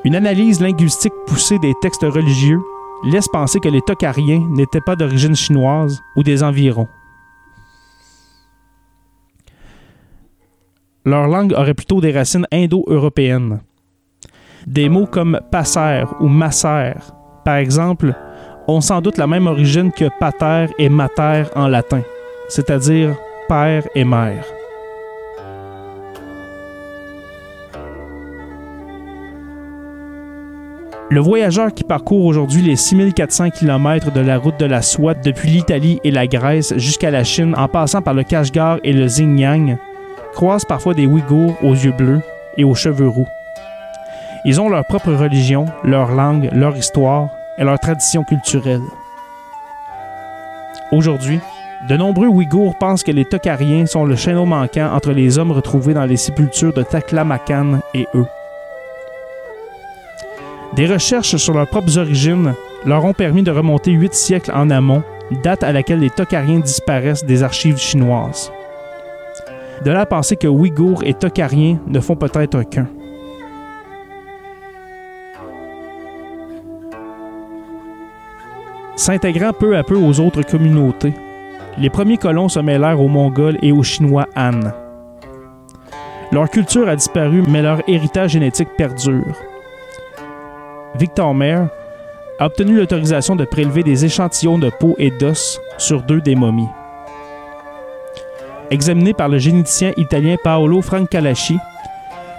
Une 0.04 0.16
analyse 0.16 0.62
linguistique 0.62 1.14
poussée 1.26 1.58
des 1.60 1.74
textes 1.82 2.04
religieux 2.04 2.60
laisse 3.06 3.28
penser 3.28 3.60
que 3.60 3.70
les 3.70 3.82
Tokariens 3.82 4.48
n'étaient 4.52 4.82
pas 4.82 4.96
d'origine 4.96 5.36
chinoise 5.36 6.02
ou 6.16 6.24
des 6.24 6.44
environs. 6.44 6.88
Leur 11.06 11.28
langue 11.28 11.54
aurait 11.54 11.74
plutôt 11.74 12.02
des 12.02 12.12
racines 12.12 12.48
indo-européennes. 12.52 13.62
Des 14.66 14.90
mots 14.90 15.06
comme 15.06 15.40
passer 15.52 16.04
ou 16.20 16.28
masser, 16.28 16.94
par 17.44 17.58
exemple, 17.58 18.16
ont 18.68 18.82
sans 18.82 19.02
doute 19.02 19.18
la 19.18 19.28
même 19.28 19.46
origine 19.46 19.92
que 19.92 20.10
pater 20.20 20.74
et 20.80 20.90
mater 20.90 21.44
en 21.56 21.68
latin, 21.68 22.02
c'est-à-dire 22.48 23.16
père 23.48 23.88
et 23.96 24.04
mère. 24.04 24.46
Le 31.12 31.20
voyageur 31.20 31.72
qui 31.72 31.84
parcourt 31.84 32.26
aujourd'hui 32.26 32.64
les 32.64 32.76
6400 32.76 33.52
km 33.52 34.12
de 34.12 34.22
la 34.22 34.40
route 34.40 34.60
de 34.60 34.66
la 34.66 34.82
soie 34.82 35.14
depuis 35.14 35.50
l'Italie 35.50 36.00
et 36.04 36.10
la 36.10 36.26
Grèce 36.26 36.74
jusqu'à 36.78 37.12
la 37.12 37.24
Chine 37.24 37.54
en 37.56 37.68
passant 37.68 38.02
par 38.02 38.16
le 38.16 38.24
Kashgar 38.24 38.80
et 38.84 38.92
le 38.92 39.06
Xinjiang 39.06 39.78
croise 40.34 40.66
parfois 40.66 40.94
des 40.94 41.06
Ouïghours 41.06 41.56
aux 41.64 41.74
yeux 41.74 41.94
bleus 41.94 42.22
et 42.58 42.64
aux 42.64 42.76
cheveux 42.76 43.08
roux. 43.08 43.28
Ils 44.46 44.60
ont 44.60 44.68
leur 44.68 44.86
propre 44.86 45.14
religion, 45.14 45.66
leur 45.84 46.12
langue, 46.12 46.50
leur 46.54 46.76
histoire 46.76 47.30
et 47.58 47.64
leur 47.64 47.80
tradition 47.80 48.24
culturelle. 48.24 48.82
Aujourd'hui, 50.92 51.40
de 51.88 51.96
nombreux 51.96 52.28
Ouïghours 52.28 52.76
pensent 52.80 53.04
que 53.04 53.12
les 53.12 53.26
Tokariens 53.26 53.86
sont 53.86 54.06
le 54.06 54.16
chaînon 54.16 54.46
manquant 54.46 54.92
entre 54.92 55.12
les 55.12 55.38
hommes 55.38 55.52
retrouvés 55.52 55.94
dans 55.94 56.06
les 56.06 56.18
sépultures 56.18 56.74
de 56.74 56.82
Taklamakan 56.82 57.80
et 57.94 58.08
eux. 58.16 58.26
Des 60.76 60.88
recherches 60.88 61.36
sur 61.36 61.54
leurs 61.54 61.68
propres 61.68 61.98
origines 61.98 62.54
leur 62.86 63.06
ont 63.06 63.14
permis 63.14 63.44
de 63.44 63.52
remonter 63.52 63.92
huit 63.92 64.16
siècles 64.16 64.52
en 64.54 64.70
amont, 64.72 65.04
date 65.44 65.64
à 65.64 65.72
laquelle 65.72 66.00
les 66.00 66.10
Tokariens 66.10 66.60
disparaissent 66.60 67.26
des 67.26 67.44
archives 67.44 67.78
chinoises. 67.78 68.52
De 69.84 69.92
là 69.92 70.02
à 70.02 70.06
penser 70.06 70.36
que 70.36 70.48
Ouïghours 70.48 71.04
et 71.04 71.14
Tokariens 71.14 71.78
ne 71.88 72.00
font 72.00 72.16
peut-être 72.16 72.64
qu'un. 72.64 72.88
S'intégrant 78.96 79.54
peu 79.54 79.78
à 79.78 79.84
peu 79.84 79.96
aux 79.96 80.20
autres 80.20 80.42
communautés, 80.42 81.14
les 81.78 81.90
premiers 81.90 82.18
colons 82.18 82.50
se 82.50 82.60
mêlèrent 82.60 83.02
aux 83.02 83.08
Mongols 83.08 83.58
et 83.62 83.72
aux 83.72 83.84
Chinois 83.84 84.28
Han. 84.36 84.72
Leur 86.32 86.50
culture 86.50 86.88
a 86.88 86.96
disparu, 86.96 87.44
mais 87.48 87.62
leur 87.62 87.82
héritage 87.88 88.32
génétique 88.32 88.70
perdure. 88.78 89.36
Victor 90.96 91.34
Mayer 91.34 91.66
a 92.40 92.46
obtenu 92.46 92.76
l'autorisation 92.76 93.36
de 93.36 93.46
prélever 93.46 93.84
des 93.84 94.06
échantillons 94.06 94.58
de 94.58 94.70
peau 94.70 94.96
et 94.98 95.12
d'os 95.12 95.62
sur 95.78 96.02
deux 96.04 96.22
des 96.22 96.36
momies. 96.36 96.70
Examinés 98.72 99.14
par 99.14 99.30
le 99.30 99.38
généticien 99.38 99.92
italien 99.98 100.36
Paolo 100.44 100.82
Francalaci, 100.82 101.58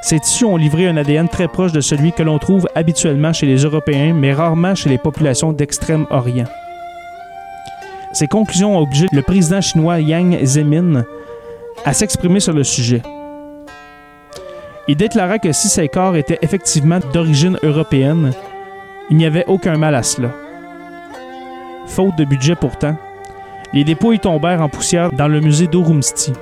ces 0.03 0.21
tissus 0.21 0.45
ont 0.45 0.57
livré 0.57 0.87
un 0.89 0.97
ADN 0.97 1.29
très 1.29 1.49
proche 1.49 1.73
de 1.73 1.81
celui 1.81 2.13
que 2.13 2.23
l'on 2.23 2.39
trouve 2.39 2.69
habituellement 2.75 3.33
chez 3.33 3.47
les 3.47 3.63
Européens, 3.65 4.15
mais 4.15 4.33
rarement 4.33 4.75
chez 4.75 4.89
les 4.89 4.99
populations 4.99 5.53
d'Extrême-Orient. 5.53 6.47
Ces 8.17 8.29
conclusions 8.29 8.79
ont 8.79 8.81
obligé 8.81 9.09
le 9.13 9.21
président 9.21 9.61
chinois 9.61 10.01
Yang 10.01 10.43
Zemin 10.43 11.05
à 11.85 11.93
s'exprimer 11.93 12.41
sur 12.41 12.55
le 12.55 12.65
sujet. 12.65 13.03
Il 14.89 14.97
déclara 14.97 15.39
que 15.39 15.53
si 15.53 15.69
ces 15.69 15.87
corps 15.89 16.17
étaient 16.17 16.39
effectivement 16.41 16.99
d'origine 17.13 17.59
européenne, 17.63 18.33
il 19.11 19.19
n'y 19.19 19.27
avait 19.27 19.45
aucun 19.49 19.77
mal 19.77 19.95
à 19.95 20.03
cela. 20.03 20.31
Faute 21.89 22.17
de 22.17 22.25
budget 22.25 22.55
pourtant, 22.55 22.97
Les 23.75 23.85
dépouilles 23.85 24.19
tombèrent 24.19 24.63
en 24.63 24.71
poussière 24.71 25.13
dans 25.13 25.29
le 25.29 25.41
musée 25.41 25.67
d'Orumsti. 25.67 26.33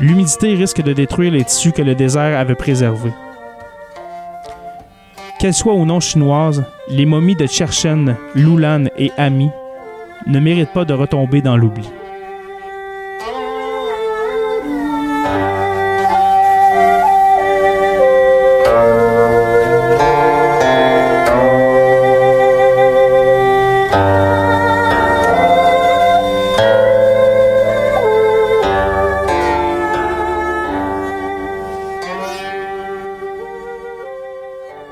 L'humidité 0.00 0.54
risque 0.54 0.82
de 0.82 0.94
détruire 0.94 1.30
les 1.30 1.44
tissus 1.44 1.70
que 1.70 1.82
le 1.82 1.94
désert 1.94 2.36
avait 2.36 2.56
préservés. 2.56 3.14
Qu'elles 5.38 5.54
soient 5.54 5.74
ou 5.74 5.84
non 5.84 6.00
chinoises, 6.00 6.64
les 6.88 7.06
momies 7.06 7.36
de 7.36 7.46
Cherchen, 7.46 8.16
Lulan 8.34 8.86
et 8.96 9.12
Ami 9.16 9.48
ne 10.28 10.40
méritent 10.40 10.72
pas 10.72 10.84
de 10.84 10.92
retomber 10.94 11.40
dans 11.40 11.56
l'oubli. 11.56 11.88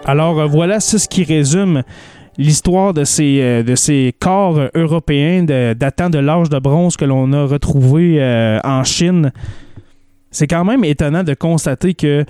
Alors 0.09 0.39
euh, 0.39 0.47
voilà, 0.47 0.79
c'est 0.79 0.99
ce 0.99 1.09
qui 1.09 1.25
résume 1.25 1.83
l'histoire 2.39 2.93
de 2.95 3.05
ces, 3.05 3.41
euh, 3.41 3.63
de 3.63 3.75
ces 3.75 4.15
corps 4.19 4.61
européens 4.75 5.45
datant 5.75 6.11
de 6.11 6.19
l'âge 6.19 6.49
de 6.49 6.59
bronze 6.59 6.97
que 6.97 7.05
l'on 7.05 7.33
a 7.33 7.45
retrouvé 7.47 8.17
euh, 8.21 8.59
en 8.65 8.85
Chine. 8.85 9.33
C'est 10.31 10.47
quand 10.47 10.65
même 10.65 10.85
étonnant 10.85 11.23
de 11.23 11.35
constater 11.35 11.95
que 11.95 12.25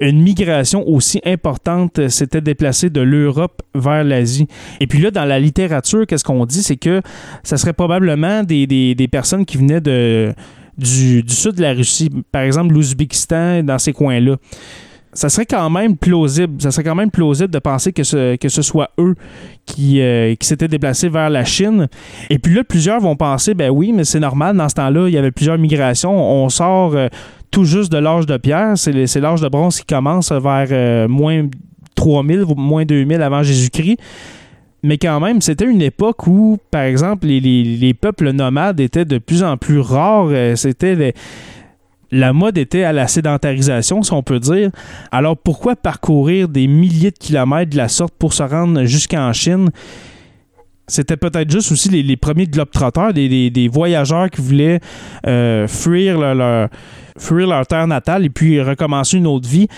une 0.00 0.20
migration 0.20 0.88
aussi 0.88 1.20
importante 1.24 2.08
s'était 2.08 2.40
déplacée 2.40 2.90
de 2.90 3.00
l'Europe 3.00 3.62
vers 3.74 4.02
l'Asie. 4.02 4.48
Et 4.80 4.88
puis 4.88 4.98
là, 5.00 5.12
dans 5.12 5.24
la 5.24 5.38
littérature, 5.38 6.06
qu'est-ce 6.08 6.24
qu'on 6.24 6.44
dit? 6.44 6.62
C'est 6.62 6.76
que 6.76 7.02
ça 7.44 7.56
serait 7.56 7.72
probablement 7.72 8.42
des, 8.42 8.66
des- 8.66 8.96
des 8.96 9.06
personnes 9.06 9.44
qui 9.44 9.58
venaient 9.58 9.80
de, 9.80 10.32
du, 10.76 11.22
du 11.22 11.32
sud 11.34 11.52
de 11.52 11.62
la 11.62 11.72
Russie, 11.72 12.10
par 12.32 12.42
exemple 12.42 12.74
l'Ouzbékistan, 12.74 13.62
dans 13.62 13.78
ces 13.78 13.92
coins-là 13.92 14.36
ça 15.14 15.28
serait 15.28 15.46
quand 15.46 15.68
même 15.70 15.96
plausible. 15.96 16.60
Ça 16.62 16.70
serait 16.70 16.84
quand 16.84 16.94
même 16.94 17.10
plausible 17.10 17.50
de 17.50 17.58
penser 17.58 17.92
que 17.92 18.02
ce, 18.02 18.36
que 18.36 18.48
ce 18.48 18.62
soit 18.62 18.90
eux 18.98 19.14
qui, 19.66 20.00
euh, 20.00 20.34
qui 20.36 20.46
s'étaient 20.46 20.68
déplacés 20.68 21.08
vers 21.08 21.28
la 21.30 21.44
Chine. 21.44 21.88
Et 22.30 22.38
puis 22.38 22.54
là, 22.54 22.64
plusieurs 22.64 23.00
vont 23.00 23.16
penser, 23.16 23.54
ben 23.54 23.70
oui, 23.70 23.92
mais 23.92 24.04
c'est 24.04 24.20
normal, 24.20 24.56
dans 24.56 24.68
ce 24.68 24.74
temps-là, 24.74 25.08
il 25.08 25.14
y 25.14 25.18
avait 25.18 25.30
plusieurs 25.30 25.58
migrations. 25.58 26.12
On 26.18 26.48
sort 26.48 26.94
euh, 26.94 27.08
tout 27.50 27.64
juste 27.64 27.92
de 27.92 27.98
l'âge 27.98 28.26
de 28.26 28.36
pierre. 28.38 28.72
C'est 28.76 29.20
l'âge 29.20 29.40
de 29.42 29.48
bronze 29.48 29.78
qui 29.80 29.86
commence 29.86 30.32
vers 30.32 30.68
euh, 30.70 31.08
moins 31.08 31.46
3000, 31.94 32.44
moins 32.56 32.84
2000 32.84 33.20
avant 33.20 33.42
Jésus-Christ. 33.42 33.98
Mais 34.84 34.98
quand 34.98 35.20
même, 35.20 35.40
c'était 35.40 35.66
une 35.66 35.82
époque 35.82 36.26
où, 36.26 36.58
par 36.72 36.82
exemple, 36.82 37.26
les, 37.28 37.38
les- 37.38 37.62
les 37.76 37.94
peuples 37.94 38.32
nomades 38.32 38.80
étaient 38.80 39.04
de 39.04 39.18
plus 39.18 39.44
en 39.44 39.56
plus 39.56 39.78
rares. 39.78 40.28
Euh, 40.30 40.56
C'était 40.56 41.14
la 42.12 42.34
mode 42.34 42.58
était 42.58 42.84
à 42.84 42.92
la 42.92 43.08
sédentarisation, 43.08 44.02
si 44.02 44.12
on 44.12 44.22
peut 44.22 44.38
dire. 44.38 44.70
Alors 45.10 45.36
pourquoi 45.36 45.74
parcourir 45.74 46.46
des 46.46 46.66
milliers 46.66 47.10
de 47.10 47.18
kilomètres 47.18 47.70
de 47.70 47.78
la 47.78 47.88
sorte 47.88 48.14
pour 48.18 48.34
se 48.34 48.42
rendre 48.42 48.84
jusqu'en 48.84 49.32
Chine? 49.32 49.70
C'était 50.86 51.16
peut-être 51.16 51.50
juste 51.50 51.72
aussi 51.72 51.88
les, 51.88 52.16
premiers 52.18 52.46
globetrotters, 52.46 53.14
des, 53.14 53.70
voyageurs 53.72 54.28
qui 54.28 54.42
voulaient 54.42 54.80
euh, 55.26 55.66
fuir, 55.66 56.18
leur, 56.18 56.34
leur- 56.34 56.68
fuir 57.16 57.46
leur 57.46 57.66
terre 57.66 57.86
natale 57.86 58.26
et 58.26 58.30
puis 58.30 58.60
recommencer 58.60 59.16
une 59.16 59.26
autre 59.26 59.48
vie. 59.48 59.68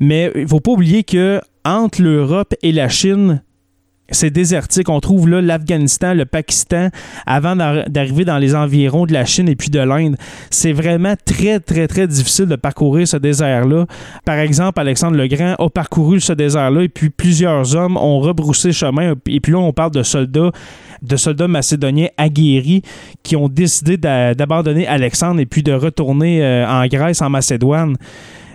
Mais 0.00 0.30
il 0.34 0.42
ne 0.42 0.46
faut 0.46 0.60
pas 0.60 0.72
oublier 0.72 1.02
que 1.02 1.40
entre 1.64 2.02
l'Europe 2.02 2.54
et 2.62 2.72
la 2.72 2.90
Chine, 2.90 3.42
c'est 4.10 4.30
désertique. 4.30 4.88
On 4.88 5.00
trouve 5.00 5.28
là 5.28 5.40
l'Afghanistan, 5.40 6.14
le 6.14 6.24
Pakistan, 6.24 6.88
avant 7.26 7.56
d'ar- 7.56 7.88
d'arriver 7.88 8.24
dans 8.24 8.38
les 8.38 8.54
environs 8.54 9.06
de 9.06 9.12
la 9.12 9.24
Chine 9.24 9.48
et 9.48 9.56
puis 9.56 9.70
de 9.70 9.80
l'Inde. 9.80 10.16
C'est 10.50 10.72
vraiment 10.72 11.14
très, 11.24 11.60
très, 11.60 11.86
très 11.88 12.06
difficile 12.06 12.46
de 12.46 12.56
parcourir 12.56 13.06
ce 13.06 13.16
désert-là. 13.16 13.86
Par 14.24 14.38
exemple, 14.38 14.80
Alexandre 14.80 15.16
le 15.16 15.26
Grand 15.26 15.54
a 15.58 15.68
parcouru 15.70 16.20
ce 16.20 16.32
désert-là 16.32 16.82
et 16.82 16.88
puis 16.88 17.10
plusieurs 17.10 17.74
hommes 17.76 17.96
ont 17.96 18.20
rebroussé 18.20 18.72
chemin. 18.72 19.14
Et 19.26 19.40
puis 19.40 19.52
là, 19.52 19.58
on 19.58 19.72
parle 19.72 19.92
de 19.92 20.02
soldats 20.02 20.50
de 21.02 21.16
soldats 21.16 21.48
macédoniens 21.48 22.08
aguerris 22.18 22.82
qui 23.22 23.34
ont 23.34 23.48
décidé 23.48 23.96
d'a- 23.96 24.34
d'abandonner 24.34 24.86
Alexandre 24.86 25.40
et 25.40 25.46
puis 25.46 25.62
de 25.62 25.72
retourner 25.72 26.44
euh, 26.44 26.68
en 26.68 26.86
Grèce, 26.88 27.22
en 27.22 27.30
Macédoine. 27.30 27.96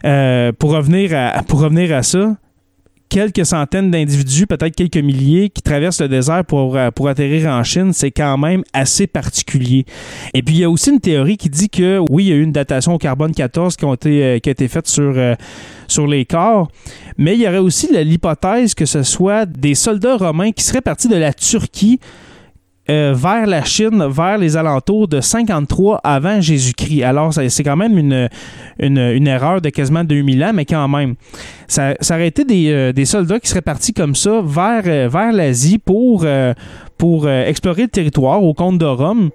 Euh, 0.06 0.52
pour, 0.52 0.70
revenir 0.72 1.12
à, 1.16 1.42
pour 1.42 1.62
revenir 1.62 1.96
à 1.96 2.04
ça, 2.04 2.36
quelques 3.16 3.46
centaines 3.46 3.92
d'individus, 3.92 4.46
peut-être 4.46 4.76
quelques 4.76 4.98
milliers, 4.98 5.50
qui 5.50 5.62
traversent 5.62 6.02
le 6.02 6.10
désert 6.10 6.44
pour, 6.44 6.76
euh, 6.76 6.92
pour 6.92 7.08
atterrir 7.08 7.50
en 7.50 7.64
Chine, 7.64 7.94
c'est 7.94 8.12
quand 8.12 8.38
même 8.38 8.62
assez 8.74 9.08
particulier. 9.08 9.86
Et 10.34 10.44
puis, 10.44 10.56
il 10.56 10.60
y 10.60 10.64
a 10.66 10.70
aussi 10.70 10.90
une 10.90 11.00
théorie 11.00 11.38
qui 11.38 11.50
dit 11.50 11.70
que, 11.70 11.98
oui, 12.10 12.26
il 12.26 12.28
y 12.28 12.32
a 12.34 12.36
eu 12.36 12.44
une 12.44 12.52
datation 12.52 12.94
au 12.94 12.98
carbone 12.98 13.34
14 13.34 13.78
qui, 13.78 13.86
été, 13.86 14.22
euh, 14.22 14.34
a 14.34 14.36
été 14.36 14.68
faite 14.68 14.88
sur, 14.88 15.14
euh, 15.16 15.34
sur 15.88 16.08
les 16.08 16.26
corps, 16.26 16.70
mais 17.18 17.36
il 17.36 17.42
y 17.44 17.48
aurait 17.48 17.60
aussi 17.60 17.88
l'hypothèse 17.90 18.74
que 18.74 18.86
ce 18.86 19.04
soit 19.04 19.46
des 19.46 19.76
soldats 19.76 20.18
romains 20.18 20.52
qui 20.52 20.66
seraient 20.66 20.82
partis 20.82 21.08
de 21.08 21.16
la 21.16 21.32
Turquie 21.32 22.02
euh, 22.90 23.14
vers 23.16 23.48
la 23.48 23.64
Chine, 23.64 24.06
vers 24.10 24.38
les 24.38 24.58
alentours 24.58 25.08
de 25.08 25.20
53 25.20 26.02
avant 26.04 26.40
Jésus-Christ. 26.40 27.04
Alors, 27.04 27.34
c'est 27.34 27.64
quand 27.64 27.76
même 27.76 27.98
une, 27.98 29.28
erreur 29.28 29.60
de 29.60 29.70
quasiment 29.70 30.04
2000 30.04 30.44
ans, 30.44 30.52
mais 30.54 30.66
quand 30.66 30.88
même. 30.88 31.16
Ça, 31.68 31.96
aurait 32.12 32.28
été 32.28 32.46
des, 32.46 32.70
euh, 32.70 32.94
des 32.94 33.06
soldats 33.06 33.40
qui 33.40 33.50
seraient 33.50 33.62
partis 33.62 33.92
comme 33.92 34.14
ça 34.14 34.42
vers, 34.46 34.84
euh, 34.86 35.10
vers 35.12 35.32
l'Asie 35.32 35.80
pour, 35.80 36.28
pour 36.98 37.28
explorer 37.28 37.84
le 37.84 37.88
territoire 37.88 38.44
au 38.44 38.54
compte 38.54 38.78
de 38.78 38.86
Rome 38.86 39.32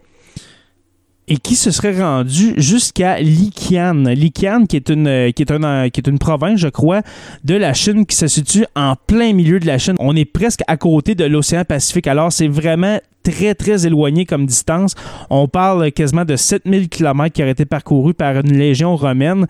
et 1.31 1.37
qui 1.37 1.55
se 1.55 1.71
serait 1.71 1.99
rendu 2.01 2.55
jusqu'à 2.57 3.21
Likian. 3.21 3.95
Likian, 3.95 4.67
qui 4.67 4.77
est 4.77 4.91
une, 4.91 5.33
qui 5.33 5.43
est 5.43 5.51
une, 5.51 5.91
qui 5.91 6.01
est 6.01 6.09
une 6.09 6.19
province, 6.19 6.59
je 6.59 6.69
crois, 6.69 7.03
de 7.45 7.55
la 7.55 7.73
Chine 7.73 8.05
qui 8.05 8.17
se 8.17 8.27
situe 8.27 8.67
en 8.75 8.97
plein 9.07 9.33
milieu 9.33 9.61
de 9.61 9.67
la 9.67 9.79
Chine. 9.79 9.95
On 10.01 10.17
est 10.17 10.25
presque 10.25 10.63
à 10.67 10.77
côté 10.77 11.15
de 11.15 11.25
l'océan 11.25 11.65
Pacifique. 11.65 12.09
Alors, 12.09 12.33
c'est 12.33 12.49
vraiment 12.49 12.99
très, 13.23 13.55
très 13.55 13.87
éloigné 13.87 14.27
comme 14.27 14.47
distance. 14.47 14.95
On 15.29 15.49
parle 15.49 15.93
quasiment 15.93 16.25
de 16.25 16.37
7000 16.37 16.89
km 16.89 17.33
qui 17.33 17.43
auraient 17.43 17.53
été 17.53 17.65
parcourus 17.65 18.15
par 18.15 18.37
une 18.37 18.57
légion 18.57 18.97
romaine. 18.97 19.47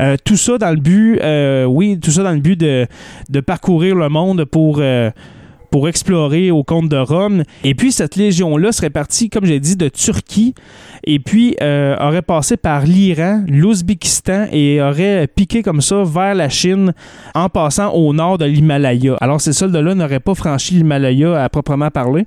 Euh, 0.00 0.16
tout 0.24 0.36
ça 0.36 0.58
dans 0.58 0.70
le 0.70 0.76
but, 0.80 1.20
euh, 1.20 1.64
oui, 1.64 1.98
tout 2.00 2.10
ça 2.10 2.22
dans 2.22 2.32
le 2.32 2.40
but 2.40 2.58
de, 2.58 2.86
parcourir 3.40 3.96
le 3.96 4.08
monde 4.08 4.44
pour... 4.44 4.78
euh, 4.80 5.10
pour 5.74 5.88
explorer 5.88 6.52
au 6.52 6.62
compte 6.62 6.88
de 6.88 6.96
Rome. 6.96 7.42
Et 7.64 7.74
puis, 7.74 7.90
cette 7.90 8.14
légion-là 8.14 8.70
serait 8.70 8.90
partie, 8.90 9.28
comme 9.28 9.44
j'ai 9.44 9.58
dit, 9.58 9.74
de 9.74 9.88
Turquie 9.88 10.54
et 11.06 11.18
puis 11.18 11.56
euh, 11.62 11.96
aurait 12.00 12.22
passé 12.22 12.56
par 12.56 12.84
l'Iran, 12.84 13.42
l'Ouzbékistan 13.48 14.46
et 14.52 14.80
aurait 14.80 15.26
piqué 15.26 15.62
comme 15.64 15.80
ça 15.80 16.02
vers 16.04 16.34
la 16.34 16.48
Chine 16.48 16.94
en 17.34 17.48
passant 17.48 17.90
au 17.90 18.12
nord 18.12 18.38
de 18.38 18.44
l'Himalaya. 18.44 19.16
Alors, 19.20 19.40
ces 19.40 19.52
soldats-là 19.52 19.96
n'auraient 19.96 20.20
pas 20.20 20.34
franchi 20.34 20.74
l'Himalaya 20.74 21.42
à 21.42 21.48
proprement 21.48 21.90
parler, 21.90 22.24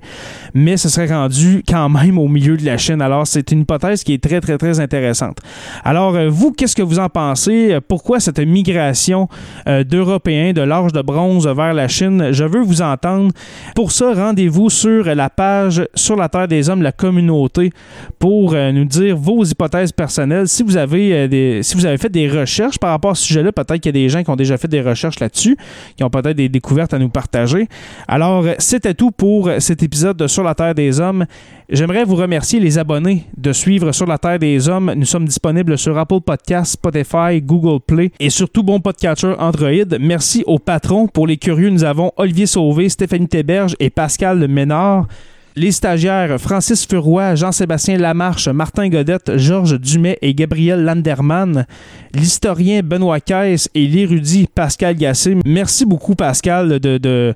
mais 0.52 0.76
se 0.76 0.90
seraient 0.90 1.06
rendus 1.06 1.62
quand 1.66 1.88
même 1.88 2.18
au 2.18 2.28
milieu 2.28 2.58
de 2.58 2.66
la 2.66 2.76
Chine. 2.76 3.00
Alors, 3.00 3.26
c'est 3.26 3.50
une 3.50 3.60
hypothèse 3.60 4.04
qui 4.04 4.12
est 4.12 4.22
très, 4.22 4.42
très, 4.42 4.58
très 4.58 4.78
intéressante. 4.78 5.38
Alors, 5.84 6.14
euh, 6.16 6.28
vous, 6.28 6.52
qu'est-ce 6.52 6.76
que 6.76 6.82
vous 6.82 6.98
en 6.98 7.08
pensez? 7.08 7.78
Pourquoi 7.88 8.20
cette 8.20 8.40
migration 8.40 9.26
euh, 9.66 9.84
d'Européens 9.84 10.52
de 10.52 10.60
l'âge 10.60 10.92
de 10.92 11.00
bronze 11.00 11.48
vers 11.48 11.72
la 11.72 11.88
Chine? 11.88 12.28
Je 12.32 12.44
veux 12.44 12.62
vous 12.62 12.82
entendre. 12.82 13.32
Pour 13.74 13.92
ça, 13.92 14.12
rendez-vous 14.14 14.70
sur 14.70 15.04
la 15.04 15.30
page 15.30 15.86
Sur 15.94 16.16
la 16.16 16.28
Terre 16.28 16.48
des 16.48 16.68
Hommes, 16.68 16.82
la 16.82 16.92
communauté, 16.92 17.70
pour 18.18 18.54
euh, 18.54 18.72
nous 18.72 18.84
dire 18.84 19.16
vos 19.16 19.44
hypothèses 19.44 19.92
personnelles. 19.92 20.48
Si 20.48 20.62
vous 20.62 20.76
avez 20.76 21.12
euh, 21.12 21.28
des, 21.28 21.62
si 21.62 21.76
vous 21.76 21.86
avez 21.86 21.98
fait 21.98 22.08
des 22.08 22.28
recherches 22.28 22.78
par 22.78 22.90
rapport 22.90 23.12
à 23.12 23.14
ce 23.14 23.24
sujet-là, 23.24 23.52
peut-être 23.52 23.80
qu'il 23.80 23.96
y 23.96 23.98
a 23.98 24.02
des 24.02 24.08
gens 24.08 24.22
qui 24.22 24.30
ont 24.30 24.36
déjà 24.36 24.56
fait 24.56 24.68
des 24.68 24.80
recherches 24.80 25.20
là-dessus, 25.20 25.56
qui 25.96 26.04
ont 26.04 26.10
peut-être 26.10 26.36
des 26.36 26.48
découvertes 26.48 26.94
à 26.94 26.98
nous 26.98 27.08
partager. 27.08 27.68
Alors, 28.06 28.44
euh, 28.44 28.54
c'était 28.58 28.94
tout 28.94 29.10
pour 29.10 29.50
cet 29.58 29.82
épisode 29.82 30.16
de 30.16 30.26
Sur 30.26 30.42
la 30.42 30.54
Terre 30.54 30.74
des 30.74 31.00
Hommes. 31.00 31.26
J'aimerais 31.70 32.04
vous 32.04 32.16
remercier 32.16 32.60
les 32.60 32.78
abonnés 32.78 33.26
de 33.36 33.52
suivre 33.52 33.92
Sur 33.92 34.06
la 34.06 34.16
Terre 34.16 34.38
des 34.38 34.70
Hommes. 34.70 34.90
Nous 34.96 35.04
sommes 35.04 35.26
disponibles 35.26 35.76
sur 35.76 35.98
Apple 35.98 36.22
Podcasts, 36.24 36.72
Spotify, 36.72 37.42
Google 37.42 37.80
Play 37.86 38.10
et 38.18 38.30
surtout 38.30 38.62
bon 38.62 38.80
podcatcher 38.80 39.34
Android. 39.38 39.98
Merci 40.00 40.42
aux 40.46 40.58
patrons. 40.58 41.08
Pour 41.08 41.26
les 41.26 41.36
curieux, 41.36 41.68
nous 41.68 41.84
avons 41.84 42.10
Olivier 42.16 42.46
Sauvé, 42.46 42.88
Stéphanie 42.88 43.28
Théberge 43.28 43.76
et 43.80 43.90
Pascal 43.90 44.48
Ménard. 44.48 45.08
Les 45.56 45.72
stagiaires 45.72 46.40
Francis 46.40 46.86
Furoy, 46.86 47.34
Jean-Sébastien 47.34 47.98
Lamarche, 47.98 48.48
Martin 48.48 48.88
Godette, 48.88 49.36
Georges 49.36 49.78
Dumais 49.78 50.16
et 50.22 50.32
Gabriel 50.32 50.84
Landerman. 50.84 51.66
L'historien 52.14 52.80
Benoît 52.82 53.20
Caisse 53.20 53.68
et 53.74 53.86
l'érudit 53.86 54.46
Pascal 54.46 54.94
Gassé. 54.94 55.36
Merci 55.44 55.84
beaucoup, 55.84 56.14
Pascal, 56.14 56.78
de, 56.80 56.96
de, 56.96 57.34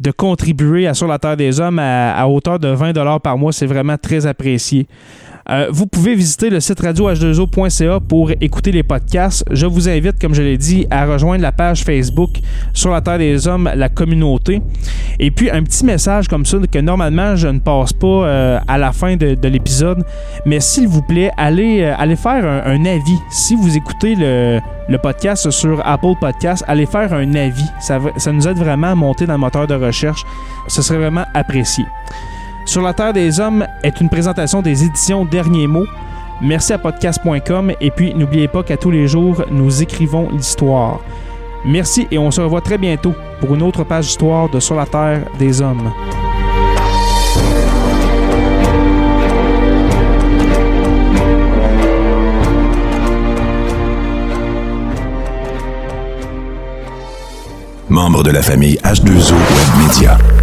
de 0.00 0.10
contribuer 0.10 0.86
à 0.86 0.94
Sur 0.94 1.06
la 1.06 1.18
Terre 1.18 1.36
des 1.36 1.60
Hommes 1.60 1.78
à, 1.78 2.16
à 2.18 2.26
hauteur 2.26 2.58
de 2.58 2.68
20 2.68 3.20
par 3.20 3.38
mois. 3.38 3.52
C'est 3.52 3.66
vraiment 3.66 3.96
très 3.98 4.26
apprécié. 4.26 4.86
Euh, 5.50 5.66
vous 5.70 5.86
pouvez 5.86 6.14
visiter 6.14 6.48
le 6.48 6.60
site 6.60 6.80
radioh2o.ca 6.80 7.98
pour 8.00 8.30
écouter 8.40 8.70
les 8.70 8.84
podcasts. 8.84 9.44
Je 9.50 9.66
vous 9.66 9.88
invite, 9.88 10.20
comme 10.20 10.32
je 10.32 10.42
l'ai 10.42 10.56
dit, 10.56 10.86
à 10.90 11.06
rejoindre 11.06 11.42
la 11.42 11.50
page 11.50 11.82
Facebook 11.82 12.30
sur 12.72 12.90
la 12.90 13.00
Terre 13.00 13.18
des 13.18 13.48
Hommes, 13.48 13.68
la 13.74 13.88
communauté. 13.88 14.62
Et 15.18 15.32
puis, 15.32 15.50
un 15.50 15.62
petit 15.64 15.84
message 15.84 16.28
comme 16.28 16.46
ça 16.46 16.58
que 16.70 16.78
normalement, 16.78 17.34
je 17.34 17.48
ne 17.48 17.58
passe 17.58 17.92
pas 17.92 18.06
euh, 18.06 18.60
à 18.68 18.78
la 18.78 18.92
fin 18.92 19.16
de, 19.16 19.36
l'épisode. 19.48 20.04
Mais 20.46 20.60
s'il 20.60 20.86
vous 20.86 21.02
plaît, 21.02 21.32
allez, 21.36 21.82
euh, 21.82 21.94
allez 21.98 22.16
faire 22.16 22.44
un, 22.44 22.84
avis. 22.84 23.18
Si 23.30 23.56
vous 23.56 23.76
écoutez 23.76 24.14
le, 24.14 24.60
podcast 25.02 25.50
sur 25.50 25.84
Apple 25.84 26.14
Podcast, 26.20 26.64
allez 26.68 26.86
faire 26.86 27.12
un 27.12 27.34
avis. 27.34 27.66
Ça, 27.80 27.98
ça 28.18 28.30
nous 28.30 28.46
aide 28.46 28.58
vraiment 28.58 28.92
à 28.92 28.94
monter 28.94 29.26
dans 29.26 29.34
le 29.34 29.38
moteur 29.38 29.66
de 29.66 29.74
recherche. 29.74 30.24
Ce 30.68 30.80
serait 30.82 30.98
vraiment 30.98 31.24
apprécié. 31.34 31.84
Sur 32.70 32.82
la 32.82 32.94
Terre 32.94 33.12
des 33.12 33.40
Hommes 33.40 33.66
est 33.82 34.00
une 34.00 34.08
présentation 34.08 34.62
des 34.62 34.84
éditions 34.84 35.24
Derniers 35.24 35.66
mots. 35.66 35.88
Merci 36.40 36.72
à 36.72 36.78
podcast.com 36.78 37.72
et 37.80 37.90
puis 37.90 38.14
n'oubliez 38.14 38.46
pas 38.46 38.62
qu'à 38.62 38.76
tous 38.76 38.92
les 38.92 39.08
jours, 39.08 39.42
nous 39.50 39.82
écrivons 39.82 40.28
l'histoire. 40.30 41.00
Merci 41.64 42.06
et 42.12 42.18
on 42.18 42.30
se 42.30 42.40
revoit 42.40 42.60
très 42.60 42.78
bientôt 42.78 43.12
pour 43.40 43.56
une 43.56 43.62
autre 43.62 43.82
page 43.82 44.04
d'histoire 44.04 44.48
de 44.48 44.60
Sur 44.60 44.76
la 44.76 44.86
Terre 44.86 45.22
des 45.36 45.60
Hommes. 45.60 45.90
Membre 57.88 58.22
de 58.22 58.30
la 58.30 58.42
famille 58.42 58.78
H2O 58.84 59.32
Web 59.32 59.88
Media. 59.88 60.39